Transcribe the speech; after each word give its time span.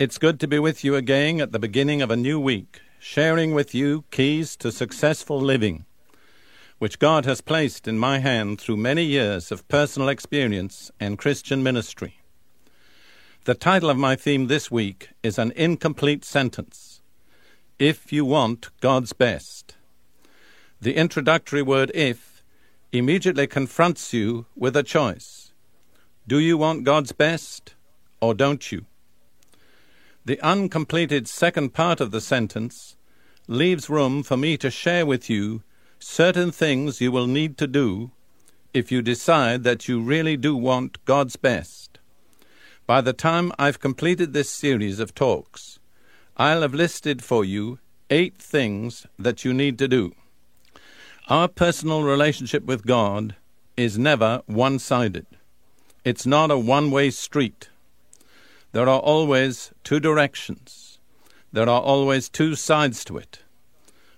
It's 0.00 0.16
good 0.16 0.40
to 0.40 0.48
be 0.48 0.58
with 0.58 0.82
you 0.82 0.96
again 0.96 1.42
at 1.42 1.52
the 1.52 1.58
beginning 1.58 2.00
of 2.00 2.10
a 2.10 2.16
new 2.16 2.40
week, 2.40 2.80
sharing 2.98 3.52
with 3.52 3.74
you 3.74 4.04
keys 4.10 4.56
to 4.56 4.72
successful 4.72 5.38
living, 5.38 5.84
which 6.78 6.98
God 6.98 7.26
has 7.26 7.42
placed 7.42 7.86
in 7.86 7.98
my 7.98 8.18
hand 8.18 8.58
through 8.58 8.78
many 8.78 9.04
years 9.04 9.52
of 9.52 9.68
personal 9.68 10.08
experience 10.08 10.90
and 10.98 11.18
Christian 11.18 11.62
ministry. 11.62 12.22
The 13.44 13.54
title 13.54 13.90
of 13.90 13.98
my 13.98 14.16
theme 14.16 14.46
this 14.46 14.70
week 14.70 15.10
is 15.22 15.38
An 15.38 15.52
Incomplete 15.54 16.24
Sentence 16.24 17.02
If 17.78 18.10
You 18.10 18.24
Want 18.24 18.70
God's 18.80 19.12
Best. 19.12 19.76
The 20.80 20.96
introductory 20.96 21.60
word 21.60 21.92
if 21.94 22.42
immediately 22.90 23.46
confronts 23.46 24.14
you 24.14 24.46
with 24.56 24.78
a 24.78 24.82
choice. 24.82 25.52
Do 26.26 26.38
you 26.38 26.56
want 26.56 26.84
God's 26.84 27.12
best 27.12 27.74
or 28.22 28.32
don't 28.32 28.72
you? 28.72 28.86
The 30.24 30.40
uncompleted 30.40 31.26
second 31.28 31.72
part 31.72 32.00
of 32.00 32.10
the 32.10 32.20
sentence 32.20 32.96
leaves 33.48 33.88
room 33.88 34.22
for 34.22 34.36
me 34.36 34.56
to 34.58 34.70
share 34.70 35.06
with 35.06 35.30
you 35.30 35.62
certain 35.98 36.50
things 36.50 37.00
you 37.00 37.10
will 37.10 37.26
need 37.26 37.56
to 37.58 37.66
do 37.66 38.10
if 38.74 38.92
you 38.92 39.00
decide 39.00 39.64
that 39.64 39.88
you 39.88 40.00
really 40.00 40.36
do 40.36 40.54
want 40.54 41.02
God's 41.04 41.36
best. 41.36 41.98
By 42.86 43.00
the 43.00 43.14
time 43.14 43.50
I've 43.58 43.80
completed 43.80 44.32
this 44.32 44.50
series 44.50 45.00
of 45.00 45.14
talks, 45.14 45.78
I'll 46.36 46.62
have 46.62 46.74
listed 46.74 47.24
for 47.24 47.44
you 47.44 47.78
eight 48.10 48.36
things 48.36 49.06
that 49.18 49.44
you 49.44 49.54
need 49.54 49.78
to 49.78 49.88
do. 49.88 50.12
Our 51.28 51.48
personal 51.48 52.02
relationship 52.02 52.64
with 52.64 52.86
God 52.86 53.36
is 53.76 53.98
never 53.98 54.42
one 54.46 54.78
sided. 54.78 55.26
It's 56.04 56.26
not 56.26 56.50
a 56.50 56.58
one 56.58 56.90
way 56.90 57.10
street. 57.10 57.69
There 58.72 58.88
are 58.88 59.00
always 59.00 59.72
two 59.84 60.00
directions. 60.00 60.98
There 61.52 61.68
are 61.68 61.80
always 61.80 62.28
two 62.28 62.54
sides 62.54 63.04
to 63.06 63.18
it. 63.18 63.40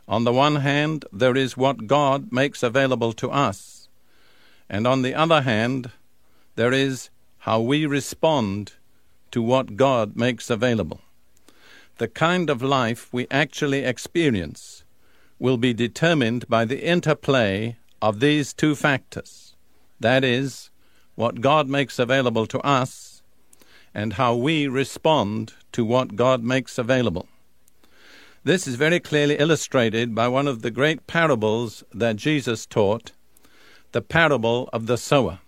On 0.06 0.24
the 0.24 0.32
one 0.32 0.56
hand, 0.56 1.04
there 1.12 1.36
is 1.36 1.56
what 1.56 1.86
God 1.86 2.32
makes 2.32 2.62
available 2.62 3.12
to 3.14 3.30
us, 3.30 3.88
and 4.68 4.86
on 4.86 5.02
the 5.02 5.14
other 5.14 5.42
hand, 5.42 5.90
there 6.56 6.72
is 6.72 7.08
how 7.38 7.60
we 7.60 7.86
respond 7.86 8.74
to 9.30 9.40
what 9.40 9.76
God 9.76 10.16
makes 10.16 10.50
available. 10.50 11.00
The 11.98 12.08
kind 12.08 12.50
of 12.50 12.62
life 12.62 13.08
we 13.12 13.26
actually 13.30 13.84
experience 13.84 14.84
will 15.38 15.56
be 15.56 15.72
determined 15.72 16.48
by 16.48 16.64
the 16.64 16.84
interplay 16.84 17.76
of 18.02 18.20
these 18.20 18.52
two 18.52 18.74
factors 18.74 19.42
that 20.02 20.24
is, 20.24 20.70
what 21.14 21.40
God 21.40 21.68
makes 21.68 21.98
available 21.98 22.46
to 22.48 22.58
us 22.60 23.11
and 23.94 24.14
how 24.14 24.34
we 24.34 24.66
respond 24.66 25.54
to 25.72 25.84
what 25.84 26.16
God 26.16 26.42
makes 26.42 26.78
available. 26.78 27.26
This 28.44 28.66
is 28.66 28.74
very 28.74 28.98
clearly 28.98 29.36
illustrated 29.36 30.14
by 30.14 30.28
one 30.28 30.48
of 30.48 30.62
the 30.62 30.70
great 30.70 31.06
parables 31.06 31.84
that 31.92 32.16
Jesus 32.16 32.66
taught, 32.66 33.12
the 33.92 34.02
parable 34.02 34.68
of 34.72 34.86
the 34.86 34.96
sower. 34.96 35.38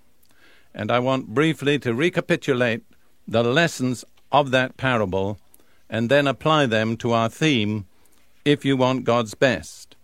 And 0.75 0.91
I 0.91 0.98
want 0.98 1.34
briefly 1.34 1.78
to 1.81 1.95
recapitulate 1.95 2.83
the 3.27 3.42
lessons 3.42 4.05
of 4.31 4.51
that 4.51 4.77
parable 4.77 5.39
and 5.89 6.11
then 6.11 6.27
apply 6.27 6.67
them 6.67 6.97
to 6.98 7.12
our 7.12 7.29
theme, 7.29 7.86
If 8.45 8.64
You 8.64 8.77
Want 8.77 9.05
God's 9.05 9.34
Best. 9.34 9.97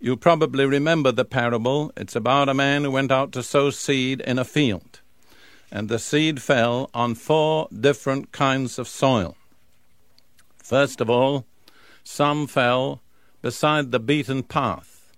You 0.00 0.16
probably 0.16 0.66
remember 0.66 1.12
the 1.12 1.24
parable. 1.24 1.92
It's 1.96 2.14
about 2.14 2.48
a 2.48 2.54
man 2.54 2.84
who 2.84 2.90
went 2.90 3.10
out 3.10 3.32
to 3.32 3.42
sow 3.42 3.70
seed 3.70 4.20
in 4.20 4.38
a 4.38 4.44
field 4.44 5.00
and 5.74 5.88
the 5.88 5.98
seed 5.98 6.40
fell 6.40 6.88
on 6.94 7.16
four 7.16 7.66
different 7.68 8.30
kinds 8.30 8.78
of 8.78 8.86
soil. 8.86 9.36
First 10.56 11.00
of 11.00 11.10
all, 11.10 11.46
some 12.04 12.46
fell 12.46 13.02
beside 13.42 13.90
the 13.90 13.98
beaten 13.98 14.44
path, 14.44 15.12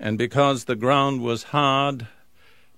and 0.00 0.16
because 0.16 0.64
the 0.64 0.74
ground 0.74 1.20
was 1.20 1.52
hard, 1.52 2.06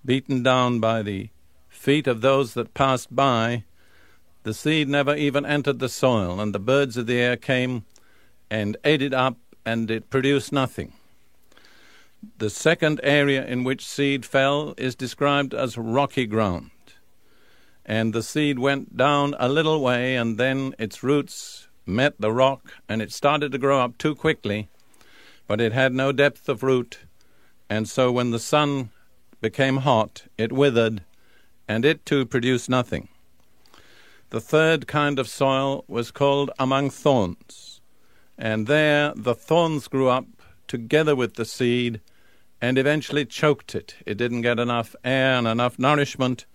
beaten 0.04 0.42
down 0.42 0.80
by 0.80 1.00
the 1.00 1.28
feet 1.68 2.08
of 2.08 2.22
those 2.22 2.54
that 2.54 2.74
passed 2.74 3.14
by, 3.14 3.62
the 4.42 4.52
seed 4.52 4.88
never 4.88 5.14
even 5.14 5.46
entered 5.46 5.78
the 5.78 5.88
soil, 5.88 6.40
and 6.40 6.52
the 6.52 6.58
birds 6.58 6.96
of 6.96 7.06
the 7.06 7.20
air 7.20 7.36
came 7.36 7.84
and 8.50 8.76
ate 8.82 9.00
it 9.00 9.14
up, 9.14 9.36
and 9.64 9.92
it 9.92 10.10
produced 10.10 10.52
nothing. 10.52 10.92
The 12.38 12.50
second 12.50 12.98
area 13.04 13.46
in 13.46 13.62
which 13.62 13.86
seed 13.86 14.26
fell 14.26 14.74
is 14.76 14.96
described 14.96 15.54
as 15.54 15.78
rocky 15.78 16.26
ground 16.26 16.72
and 17.84 18.12
the 18.12 18.22
seed 18.22 18.58
went 18.58 18.96
down 18.96 19.34
a 19.38 19.48
little 19.48 19.80
way, 19.80 20.16
and 20.16 20.38
then 20.38 20.74
its 20.78 21.02
roots 21.02 21.68
met 21.84 22.20
the 22.20 22.32
rock, 22.32 22.74
and 22.88 23.02
it 23.02 23.12
started 23.12 23.52
to 23.52 23.58
grow 23.58 23.80
up 23.80 23.98
too 23.98 24.14
quickly, 24.14 24.68
but 25.46 25.60
it 25.60 25.72
had 25.72 25.92
no 25.92 26.12
depth 26.12 26.48
of 26.48 26.62
root, 26.62 27.00
and 27.68 27.88
so 27.88 28.12
when 28.12 28.30
the 28.30 28.38
sun 28.38 28.90
became 29.40 29.78
hot, 29.78 30.24
it 30.38 30.52
withered, 30.52 31.02
and 31.66 31.84
it 31.84 32.06
too 32.06 32.24
produced 32.24 32.70
nothing. 32.70 33.08
The 34.30 34.40
third 34.40 34.86
kind 34.86 35.18
of 35.18 35.28
soil 35.28 35.84
was 35.88 36.10
called 36.10 36.50
among 36.58 36.90
thorns, 36.90 37.80
and 38.38 38.66
there 38.66 39.12
the 39.14 39.34
thorns 39.34 39.88
grew 39.88 40.08
up 40.08 40.26
together 40.68 41.14
with 41.14 41.34
the 41.34 41.44
seed 41.44 42.00
and 42.60 42.78
eventually 42.78 43.26
choked 43.26 43.74
it. 43.74 43.96
It 44.06 44.16
didn't 44.16 44.42
get 44.42 44.58
enough 44.58 44.94
air 45.04 45.34
and 45.34 45.46
enough 45.46 45.78
nourishment 45.78 46.46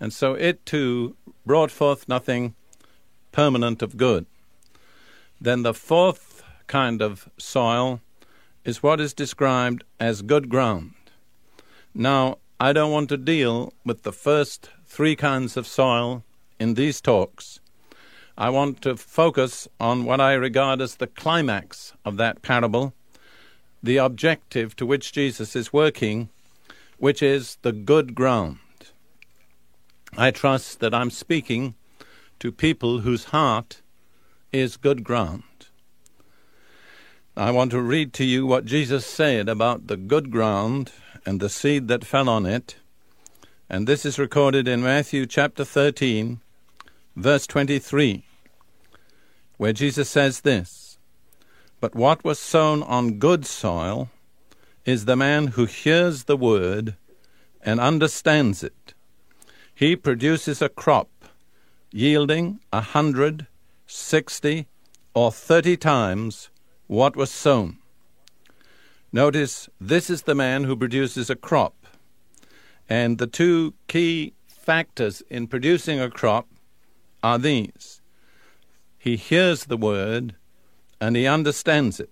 and 0.00 0.12
so 0.12 0.34
it 0.34 0.64
too 0.64 1.14
brought 1.44 1.70
forth 1.70 2.08
nothing 2.08 2.54
permanent 3.32 3.82
of 3.82 3.96
good. 3.96 4.26
Then 5.40 5.62
the 5.62 5.74
fourth 5.74 6.42
kind 6.66 7.02
of 7.02 7.28
soil 7.38 8.00
is 8.64 8.82
what 8.82 9.00
is 9.00 9.14
described 9.14 9.84
as 9.98 10.22
good 10.22 10.48
ground. 10.48 10.92
Now, 11.94 12.38
I 12.58 12.72
don't 12.72 12.92
want 12.92 13.08
to 13.08 13.16
deal 13.16 13.72
with 13.84 14.02
the 14.02 14.12
first 14.12 14.70
three 14.86 15.16
kinds 15.16 15.56
of 15.56 15.66
soil 15.66 16.24
in 16.58 16.74
these 16.74 17.00
talks. 17.00 17.60
I 18.36 18.50
want 18.50 18.82
to 18.82 18.96
focus 18.96 19.68
on 19.78 20.04
what 20.04 20.20
I 20.20 20.34
regard 20.34 20.80
as 20.80 20.96
the 20.96 21.06
climax 21.06 21.94
of 22.04 22.16
that 22.18 22.42
parable, 22.42 22.94
the 23.82 23.96
objective 23.96 24.76
to 24.76 24.86
which 24.86 25.12
Jesus 25.12 25.56
is 25.56 25.72
working, 25.72 26.28
which 26.98 27.22
is 27.22 27.56
the 27.62 27.72
good 27.72 28.14
ground. 28.14 28.58
I 30.16 30.32
trust 30.32 30.80
that 30.80 30.92
I'm 30.92 31.10
speaking 31.10 31.74
to 32.40 32.50
people 32.50 33.00
whose 33.00 33.24
heart 33.26 33.80
is 34.52 34.76
good 34.76 35.04
ground. 35.04 35.44
I 37.36 37.52
want 37.52 37.70
to 37.70 37.80
read 37.80 38.12
to 38.14 38.24
you 38.24 38.44
what 38.44 38.64
Jesus 38.64 39.06
said 39.06 39.48
about 39.48 39.86
the 39.86 39.96
good 39.96 40.30
ground 40.30 40.90
and 41.24 41.38
the 41.38 41.48
seed 41.48 41.86
that 41.88 42.04
fell 42.04 42.28
on 42.28 42.44
it. 42.44 42.76
And 43.68 43.86
this 43.86 44.04
is 44.04 44.18
recorded 44.18 44.66
in 44.66 44.82
Matthew 44.82 45.26
chapter 45.26 45.64
13, 45.64 46.40
verse 47.14 47.46
23, 47.46 48.24
where 49.58 49.72
Jesus 49.72 50.08
says 50.08 50.40
this 50.40 50.98
But 51.80 51.94
what 51.94 52.24
was 52.24 52.40
sown 52.40 52.82
on 52.82 53.20
good 53.20 53.46
soil 53.46 54.10
is 54.84 55.04
the 55.04 55.16
man 55.16 55.48
who 55.48 55.66
hears 55.66 56.24
the 56.24 56.36
word 56.36 56.96
and 57.62 57.78
understands 57.78 58.64
it 58.64 58.94
he 59.80 59.96
produces 59.96 60.60
a 60.60 60.68
crop 60.68 61.08
yielding 61.90 62.60
a 62.70 62.82
hundred, 62.82 63.46
sixty, 63.86 64.66
or 65.14 65.32
thirty 65.32 65.74
times 65.74 66.50
what 66.86 67.16
was 67.16 67.30
sown. 67.30 67.78
Notice 69.10 69.70
this 69.80 70.10
is 70.10 70.24
the 70.24 70.34
man 70.34 70.64
who 70.64 70.76
produces 70.76 71.30
a 71.30 71.34
crop. 71.34 71.86
And 72.90 73.16
the 73.16 73.26
two 73.26 73.72
key 73.88 74.34
factors 74.46 75.22
in 75.30 75.46
producing 75.46 75.98
a 75.98 76.10
crop 76.10 76.46
are 77.22 77.38
these 77.38 78.02
he 78.98 79.16
hears 79.16 79.64
the 79.64 79.78
word 79.78 80.34
and 81.00 81.16
he 81.16 81.26
understands 81.26 81.98
it. 81.98 82.10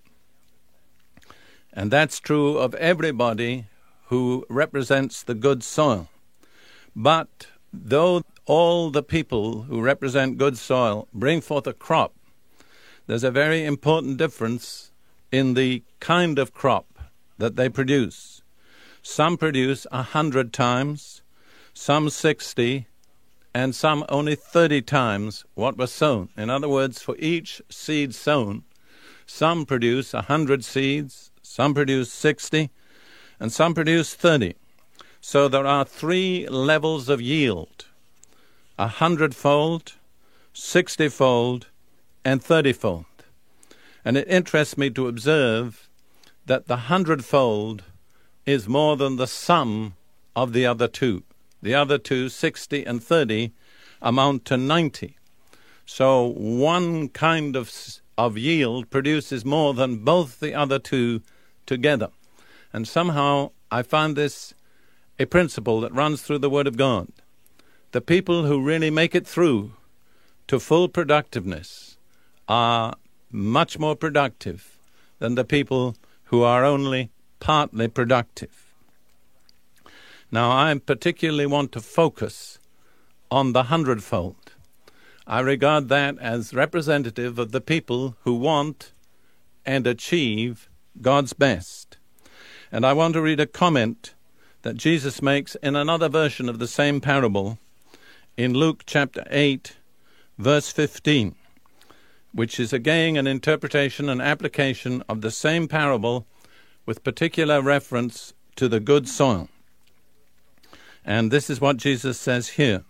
And 1.71 1.91
that's 1.91 2.19
true 2.19 2.57
of 2.57 2.73
everybody 2.73 3.67
who 4.05 4.43
represents 4.49 5.21
the 5.21 5.35
good 5.35 5.61
soil. 5.63 6.07
But 6.95 7.45
though 7.71 8.23
all 8.45 8.89
the 8.89 9.03
people 9.03 9.63
who 9.63 9.81
represent 9.81 10.37
good 10.37 10.57
soil 10.57 11.07
bring 11.13 11.41
forth 11.41 11.67
a 11.67 11.73
crop, 11.73 12.13
there's 13.07 13.23
a 13.23 13.31
very 13.31 13.65
important 13.65 14.17
difference 14.17 14.91
in 15.31 15.53
the 15.53 15.83
kind 15.99 16.39
of 16.39 16.53
crop 16.53 16.99
that 17.37 17.55
they 17.55 17.69
produce. 17.69 18.41
Some 19.01 19.37
produce 19.37 19.87
a 19.91 20.03
hundred 20.03 20.51
times, 20.51 21.21
some 21.73 22.09
sixty, 22.09 22.87
and 23.53 23.73
some 23.73 24.05
only 24.09 24.35
thirty 24.35 24.81
times 24.81 25.45
what 25.55 25.77
was 25.77 25.91
sown. 25.91 26.29
In 26.37 26.49
other 26.49 26.69
words, 26.69 27.01
for 27.01 27.15
each 27.17 27.61
seed 27.69 28.13
sown, 28.13 28.63
some 29.25 29.65
produce 29.65 30.13
a 30.13 30.23
hundred 30.23 30.63
seeds, 30.65 31.31
some 31.41 31.73
produce 31.73 32.11
sixty, 32.11 32.69
and 33.39 33.51
some 33.51 33.73
produce 33.73 34.13
thirty. 34.13 34.55
So 35.21 35.47
there 35.47 35.65
are 35.65 35.85
three 35.85 36.47
levels 36.47 37.09
of 37.09 37.21
yield 37.21 37.85
a 38.77 38.87
hundredfold, 38.87 39.95
sixtyfold, 40.53 41.67
and 42.23 42.41
thirtyfold. 42.41 43.05
And 44.05 44.15
it 44.15 44.27
interests 44.29 44.77
me 44.77 44.89
to 44.91 45.07
observe 45.07 45.89
that 46.45 46.67
the 46.67 46.77
hundredfold 46.87 47.83
is 48.45 48.69
more 48.69 48.95
than 48.95 49.17
the 49.17 49.27
sum 49.27 49.95
of 50.35 50.53
the 50.53 50.65
other 50.65 50.87
two. 50.87 51.23
The 51.61 51.75
other 51.75 51.97
two, 51.97 52.29
60 52.29 52.85
and 52.85 53.03
30, 53.03 53.51
amount 54.01 54.45
to 54.45 54.55
90. 54.55 55.17
So 55.85 56.25
one 56.25 57.09
kind 57.09 57.57
of, 57.57 57.71
of 58.17 58.37
yield 58.37 58.89
produces 58.89 59.43
more 59.43 59.73
than 59.73 60.05
both 60.05 60.39
the 60.39 60.53
other 60.53 60.79
two 60.79 61.21
together. 61.65 62.09
And 62.71 62.87
somehow 62.87 63.51
I 63.69 63.81
find 63.81 64.15
this 64.15 64.53
a 65.19 65.25
principle 65.25 65.81
that 65.81 65.93
runs 65.93 66.21
through 66.21 66.39
the 66.39 66.49
Word 66.49 66.65
of 66.65 66.77
God. 66.77 67.09
The 67.91 68.01
people 68.01 68.45
who 68.45 68.63
really 68.63 68.89
make 68.89 69.13
it 69.13 69.27
through 69.27 69.73
to 70.47 70.59
full 70.59 70.87
productiveness 70.87 71.97
are 72.47 72.95
much 73.29 73.77
more 73.77 73.95
productive 73.95 74.77
than 75.19 75.35
the 75.35 75.43
people 75.43 75.97
who 76.25 76.41
are 76.41 76.63
only 76.63 77.11
partly 77.39 77.89
productive. 77.89 78.73
Now, 80.31 80.51
I 80.51 80.73
particularly 80.77 81.45
want 81.45 81.71
to 81.73 81.81
focus 81.81 82.59
on 83.29 83.51
the 83.51 83.63
hundredfold. 83.63 84.53
I 85.27 85.41
regard 85.41 85.89
that 85.89 86.17
as 86.19 86.53
representative 86.53 87.37
of 87.37 87.51
the 87.51 87.61
people 87.61 88.15
who 88.23 88.35
want 88.35 88.93
and 89.65 89.85
achieve 89.85 90.69
God's 91.01 91.33
best. 91.33 91.97
And 92.71 92.85
I 92.85 92.93
want 92.93 93.13
to 93.15 93.21
read 93.21 93.39
a 93.39 93.45
comment 93.45 94.13
that 94.61 94.75
Jesus 94.75 95.21
makes 95.21 95.55
in 95.55 95.75
another 95.75 96.09
version 96.09 96.49
of 96.49 96.59
the 96.59 96.67
same 96.67 96.99
parable 96.99 97.57
in 98.35 98.53
Luke 98.53 98.83
chapter 98.85 99.25
8, 99.29 99.77
verse 100.37 100.71
15, 100.71 101.35
which 102.33 102.59
is 102.59 102.73
again 102.73 103.15
an 103.15 103.27
interpretation 103.27 104.09
and 104.09 104.21
application 104.21 105.03
of 105.07 105.21
the 105.21 105.31
same 105.31 105.67
parable 105.67 106.25
with 106.85 107.03
particular 107.03 107.61
reference 107.61 108.33
to 108.55 108.67
the 108.67 108.79
good 108.79 109.07
soil. 109.07 109.47
And 111.05 111.31
this 111.31 111.49
is 111.49 111.61
what 111.61 111.77
Jesus 111.77 112.19
says 112.19 112.49
here. 112.49 112.83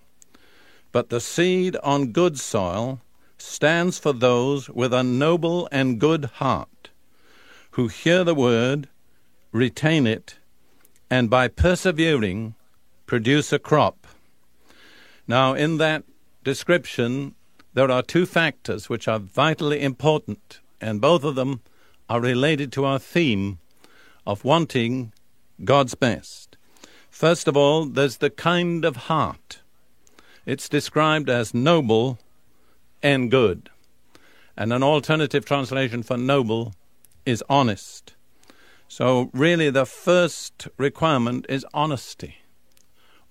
But 0.92 1.10
the 1.10 1.22
seed 1.22 1.78
on 1.84 2.12
good 2.12 2.40
soil 2.40 3.02
stands 3.38 4.00
for 4.00 4.12
those 4.12 4.70
with 4.70 4.94
a 4.94 5.04
noble 5.04 5.70
and 5.72 6.00
good 6.00 6.26
heart, 6.26 6.90
who 7.72 7.88
hear 7.88 8.24
the 8.24 8.34
word, 8.34 8.90
retain 9.52 10.08
it, 10.08 10.39
and 11.10 11.30
by 11.30 11.48
persevering 11.48 12.56
produce 13.06 13.52
a 13.52 13.60
crop. 13.60 14.06
Now, 15.28 15.54
in 15.54 15.78
that 15.78 16.04
description, 16.44 17.36
there 17.74 17.92
are 17.92 18.02
two 18.02 18.26
factors 18.26 18.90
which 18.90 19.08
are 19.08 19.20
vitally 19.20 19.82
important, 19.82 20.60
and 20.82 21.02
both 21.02 21.24
of 21.24 21.36
them 21.36 21.62
are 22.10 22.22
related 22.22 22.72
to 22.74 22.86
our 22.86 23.00
theme 23.00 23.60
of 24.26 24.44
wanting 24.44 25.14
God's 25.64 25.96
best. 25.96 26.58
First 27.10 27.48
of 27.48 27.58
all, 27.58 27.86
there's 27.86 28.18
the 28.18 28.30
kind 28.30 28.86
of 28.86 28.96
heart. 28.96 29.60
It's 30.46 30.70
described 30.70 31.30
as 31.30 31.54
noble 31.54 32.18
and 33.04 33.30
good. 33.30 33.70
And 34.56 34.74
an 34.74 34.84
alternative 34.84 35.46
translation 35.46 36.04
for 36.04 36.18
noble 36.18 36.74
is 37.26 37.44
honest. 37.50 38.16
So, 38.92 39.30
really, 39.34 39.70
the 39.70 39.86
first 39.86 40.68
requirement 40.76 41.46
is 41.48 41.64
honesty, 41.76 42.38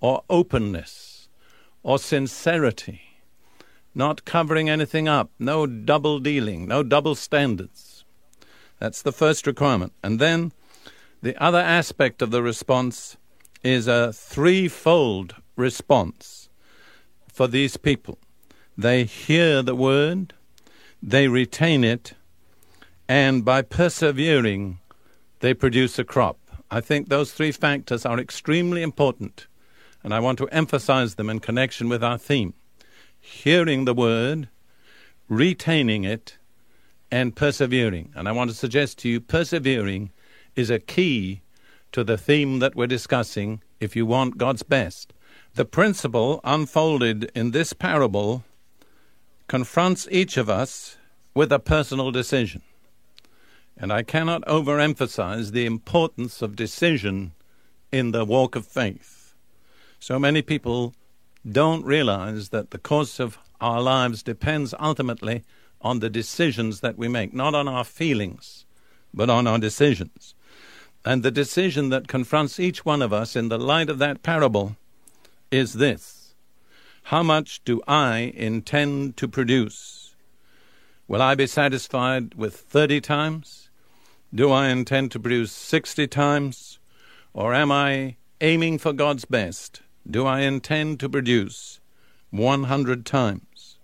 or 0.00 0.22
openness, 0.30 1.28
or 1.82 1.98
sincerity, 1.98 3.00
not 3.92 4.24
covering 4.24 4.70
anything 4.70 5.08
up, 5.08 5.32
no 5.36 5.66
double 5.66 6.20
dealing, 6.20 6.68
no 6.68 6.84
double 6.84 7.16
standards. 7.16 8.04
That's 8.78 9.02
the 9.02 9.10
first 9.10 9.48
requirement. 9.48 9.92
And 10.00 10.20
then 10.20 10.52
the 11.22 11.36
other 11.42 11.58
aspect 11.58 12.22
of 12.22 12.30
the 12.30 12.40
response 12.40 13.16
is 13.64 13.88
a 13.88 14.12
threefold 14.12 15.34
response 15.56 16.48
for 17.26 17.48
these 17.48 17.76
people. 17.76 18.20
They 18.76 19.02
hear 19.02 19.62
the 19.62 19.74
word, 19.74 20.34
they 21.02 21.26
retain 21.26 21.82
it, 21.82 22.12
and 23.08 23.44
by 23.44 23.62
persevering, 23.62 24.78
they 25.40 25.54
produce 25.54 25.98
a 25.98 26.04
crop. 26.04 26.38
I 26.70 26.80
think 26.80 27.08
those 27.08 27.32
three 27.32 27.52
factors 27.52 28.04
are 28.04 28.18
extremely 28.18 28.82
important, 28.82 29.46
and 30.02 30.12
I 30.12 30.20
want 30.20 30.38
to 30.38 30.48
emphasize 30.48 31.14
them 31.14 31.30
in 31.30 31.40
connection 31.40 31.88
with 31.88 32.04
our 32.04 32.18
theme 32.18 32.54
hearing 33.20 33.84
the 33.84 33.94
word, 33.94 34.48
retaining 35.28 36.04
it, 36.04 36.38
and 37.10 37.34
persevering. 37.34 38.12
And 38.14 38.28
I 38.28 38.32
want 38.32 38.50
to 38.50 38.56
suggest 38.56 38.98
to 38.98 39.08
you 39.08 39.20
persevering 39.20 40.10
is 40.56 40.70
a 40.70 40.78
key 40.78 41.42
to 41.92 42.04
the 42.04 42.18
theme 42.18 42.58
that 42.58 42.74
we're 42.74 42.86
discussing 42.86 43.62
if 43.80 43.96
you 43.96 44.06
want 44.06 44.38
God's 44.38 44.62
best. 44.62 45.12
The 45.54 45.64
principle 45.64 46.40
unfolded 46.44 47.30
in 47.34 47.50
this 47.50 47.72
parable 47.72 48.44
confronts 49.46 50.06
each 50.10 50.36
of 50.36 50.50
us 50.50 50.96
with 51.34 51.50
a 51.52 51.58
personal 51.58 52.10
decision. 52.10 52.62
And 53.80 53.92
I 53.92 54.02
cannot 54.02 54.42
overemphasize 54.42 55.52
the 55.52 55.64
importance 55.64 56.42
of 56.42 56.56
decision 56.56 57.32
in 57.92 58.10
the 58.10 58.24
walk 58.24 58.56
of 58.56 58.66
faith. 58.66 59.34
So 60.00 60.18
many 60.18 60.42
people 60.42 60.94
don't 61.50 61.84
realize 61.84 62.48
that 62.48 62.72
the 62.72 62.78
course 62.78 63.20
of 63.20 63.38
our 63.60 63.80
lives 63.80 64.22
depends 64.22 64.74
ultimately 64.80 65.44
on 65.80 66.00
the 66.00 66.10
decisions 66.10 66.80
that 66.80 66.98
we 66.98 67.06
make, 67.06 67.32
not 67.32 67.54
on 67.54 67.68
our 67.68 67.84
feelings, 67.84 68.66
but 69.14 69.30
on 69.30 69.46
our 69.46 69.58
decisions. 69.58 70.34
And 71.04 71.22
the 71.22 71.30
decision 71.30 71.88
that 71.90 72.08
confronts 72.08 72.58
each 72.58 72.84
one 72.84 73.00
of 73.00 73.12
us 73.12 73.36
in 73.36 73.48
the 73.48 73.58
light 73.58 73.88
of 73.88 73.98
that 73.98 74.24
parable 74.24 74.76
is 75.52 75.74
this 75.74 76.34
How 77.04 77.22
much 77.22 77.64
do 77.64 77.80
I 77.86 78.32
intend 78.34 79.16
to 79.18 79.28
produce? 79.28 80.16
Will 81.06 81.22
I 81.22 81.36
be 81.36 81.46
satisfied 81.46 82.34
with 82.34 82.54
30 82.54 83.00
times? 83.00 83.67
Do 84.34 84.52
I 84.52 84.68
intend 84.68 85.10
to 85.12 85.20
produce 85.20 85.52
60 85.52 86.06
times? 86.08 86.78
Or 87.32 87.54
am 87.54 87.72
I 87.72 88.16
aiming 88.42 88.78
for 88.78 88.92
God's 88.92 89.24
best? 89.24 89.80
Do 90.08 90.26
I 90.26 90.40
intend 90.40 91.00
to 91.00 91.08
produce 91.08 91.80
100 92.30 93.06
times? 93.06 93.78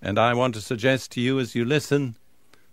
And 0.00 0.16
I 0.16 0.32
want 0.32 0.54
to 0.54 0.60
suggest 0.60 1.10
to 1.12 1.20
you 1.20 1.40
as 1.40 1.56
you 1.56 1.64
listen 1.64 2.16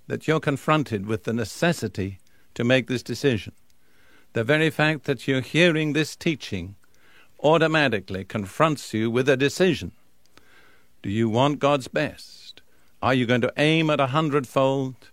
that 0.06 0.28
you're 0.28 0.40
confronted 0.40 1.08
with 1.08 1.24
the 1.24 1.34
necessity 1.34 2.20
to 2.54 2.64
make 2.64 2.88
this 2.88 3.02
decision. 3.02 3.54
The 4.34 4.44
very 4.44 4.70
fact 4.70 5.06
that 5.06 5.28
you're 5.28 5.42
hearing 5.42 5.94
this 5.94 6.16
teaching 6.16 6.76
automatically 7.44 8.26
confronts 8.26 8.94
you 8.94 9.10
with 9.10 9.28
a 9.28 9.36
decision. 9.36 9.94
Do 11.02 11.10
you 11.10 11.30
want 11.30 11.58
God's 11.58 11.88
best? 11.88 12.62
Are 13.02 13.16
you 13.16 13.26
going 13.26 13.42
to 13.42 13.54
aim 13.58 13.90
at 13.90 14.00
a 14.00 14.08
hundredfold? 14.08 15.10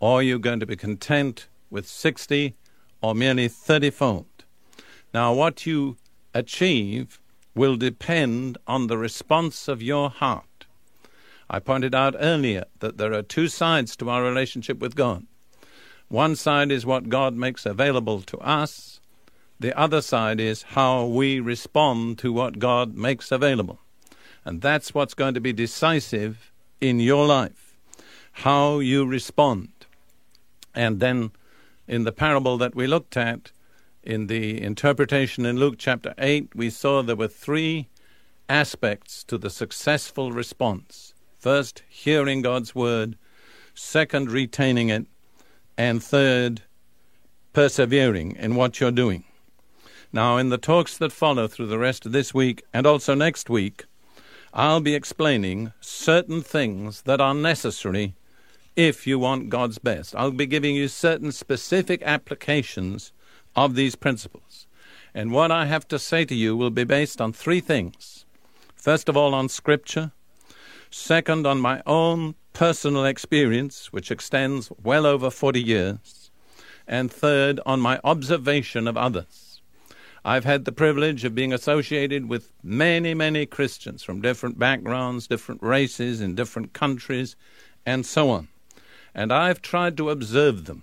Or 0.00 0.22
you're 0.22 0.38
going 0.38 0.60
to 0.60 0.66
be 0.66 0.76
content 0.76 1.48
with 1.70 1.86
60 1.86 2.54
or 3.00 3.14
merely 3.14 3.48
30 3.48 3.90
fold. 3.90 4.44
Now, 5.12 5.32
what 5.32 5.66
you 5.66 5.96
achieve 6.34 7.18
will 7.54 7.76
depend 7.76 8.58
on 8.66 8.86
the 8.86 8.98
response 8.98 9.68
of 9.68 9.82
your 9.82 10.10
heart. 10.10 10.66
I 11.48 11.58
pointed 11.58 11.94
out 11.94 12.16
earlier 12.18 12.64
that 12.80 12.98
there 12.98 13.14
are 13.14 13.22
two 13.22 13.48
sides 13.48 13.96
to 13.96 14.10
our 14.10 14.22
relationship 14.22 14.78
with 14.78 14.94
God. 14.94 15.26
One 16.08 16.36
side 16.36 16.70
is 16.70 16.84
what 16.84 17.08
God 17.08 17.34
makes 17.34 17.64
available 17.64 18.20
to 18.22 18.38
us, 18.38 19.00
the 19.58 19.76
other 19.78 20.02
side 20.02 20.38
is 20.38 20.62
how 20.62 21.06
we 21.06 21.40
respond 21.40 22.18
to 22.18 22.32
what 22.32 22.58
God 22.58 22.94
makes 22.94 23.32
available. 23.32 23.80
And 24.44 24.60
that's 24.60 24.92
what's 24.92 25.14
going 25.14 25.34
to 25.34 25.40
be 25.40 25.52
decisive 25.52 26.52
in 26.80 27.00
your 27.00 27.26
life 27.26 27.66
how 28.40 28.80
you 28.80 29.06
respond. 29.06 29.70
And 30.76 31.00
then 31.00 31.32
in 31.88 32.04
the 32.04 32.12
parable 32.12 32.58
that 32.58 32.74
we 32.74 32.86
looked 32.86 33.16
at, 33.16 33.50
in 34.02 34.28
the 34.28 34.62
interpretation 34.62 35.44
in 35.46 35.56
Luke 35.56 35.76
chapter 35.78 36.14
8, 36.18 36.54
we 36.54 36.70
saw 36.70 37.02
there 37.02 37.16
were 37.16 37.26
three 37.26 37.88
aspects 38.48 39.24
to 39.24 39.38
the 39.38 39.50
successful 39.50 40.30
response. 40.30 41.14
First, 41.38 41.82
hearing 41.88 42.42
God's 42.42 42.74
word. 42.74 43.16
Second, 43.74 44.30
retaining 44.30 44.90
it. 44.90 45.06
And 45.76 46.02
third, 46.02 46.62
persevering 47.52 48.36
in 48.36 48.54
what 48.54 48.78
you're 48.78 48.90
doing. 48.90 49.24
Now, 50.12 50.36
in 50.36 50.50
the 50.50 50.58
talks 50.58 50.96
that 50.98 51.10
follow 51.10 51.48
through 51.48 51.66
the 51.66 51.78
rest 51.78 52.06
of 52.06 52.12
this 52.12 52.32
week 52.32 52.62
and 52.72 52.86
also 52.86 53.14
next 53.14 53.50
week, 53.50 53.86
I'll 54.54 54.80
be 54.80 54.94
explaining 54.94 55.72
certain 55.80 56.42
things 56.42 57.02
that 57.02 57.20
are 57.20 57.34
necessary 57.34 58.14
if 58.76 59.06
you 59.06 59.18
want 59.18 59.48
God's 59.48 59.78
best. 59.78 60.14
I'll 60.14 60.30
be 60.30 60.46
giving 60.46 60.76
you 60.76 60.86
certain 60.86 61.32
specific 61.32 62.02
applications 62.02 63.12
of 63.56 63.74
these 63.74 63.96
principles. 63.96 64.66
And 65.14 65.32
what 65.32 65.50
I 65.50 65.64
have 65.64 65.88
to 65.88 65.98
say 65.98 66.26
to 66.26 66.34
you 66.34 66.54
will 66.54 66.70
be 66.70 66.84
based 66.84 67.22
on 67.22 67.32
three 67.32 67.60
things. 67.60 68.26
First 68.74 69.08
of 69.08 69.16
all, 69.16 69.34
on 69.34 69.48
Scripture. 69.48 70.12
Second, 70.90 71.46
on 71.46 71.58
my 71.58 71.82
own 71.86 72.34
personal 72.52 73.06
experience, 73.06 73.92
which 73.92 74.10
extends 74.10 74.70
well 74.82 75.06
over 75.06 75.30
40 75.30 75.62
years. 75.62 76.30
And 76.86 77.10
third, 77.10 77.60
on 77.64 77.80
my 77.80 77.98
observation 78.04 78.86
of 78.86 78.96
others. 78.96 79.62
I've 80.24 80.44
had 80.44 80.64
the 80.64 80.72
privilege 80.72 81.24
of 81.24 81.34
being 81.34 81.52
associated 81.52 82.28
with 82.28 82.52
many, 82.62 83.14
many 83.14 83.46
Christians 83.46 84.02
from 84.02 84.20
different 84.20 84.58
backgrounds, 84.58 85.26
different 85.26 85.62
races, 85.62 86.20
in 86.20 86.34
different 86.34 86.72
countries, 86.72 87.36
and 87.86 88.04
so 88.04 88.30
on. 88.30 88.48
And 89.16 89.32
I've 89.32 89.62
tried 89.62 89.96
to 89.96 90.10
observe 90.10 90.66
them. 90.66 90.82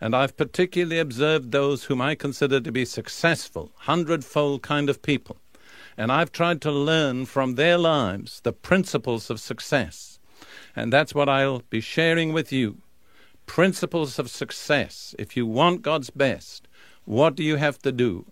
And 0.00 0.16
I've 0.16 0.36
particularly 0.36 0.98
observed 0.98 1.52
those 1.52 1.84
whom 1.84 2.00
I 2.00 2.16
consider 2.16 2.58
to 2.60 2.72
be 2.72 2.84
successful, 2.84 3.70
hundredfold 3.76 4.62
kind 4.62 4.90
of 4.90 5.00
people. 5.00 5.36
And 5.96 6.10
I've 6.10 6.32
tried 6.32 6.60
to 6.62 6.72
learn 6.72 7.24
from 7.26 7.54
their 7.54 7.78
lives 7.78 8.40
the 8.40 8.52
principles 8.52 9.30
of 9.30 9.38
success. 9.38 10.18
And 10.74 10.92
that's 10.92 11.14
what 11.14 11.28
I'll 11.28 11.62
be 11.70 11.80
sharing 11.80 12.32
with 12.32 12.50
you. 12.50 12.78
Principles 13.46 14.18
of 14.18 14.28
success. 14.28 15.14
If 15.16 15.36
you 15.36 15.46
want 15.46 15.82
God's 15.82 16.10
best, 16.10 16.66
what 17.04 17.36
do 17.36 17.44
you 17.44 17.56
have 17.56 17.78
to 17.82 17.92
do? 17.92 18.26